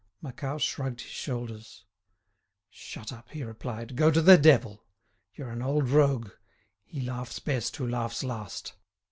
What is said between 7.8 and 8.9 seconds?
laughs last."